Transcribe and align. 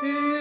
two. 0.00 0.35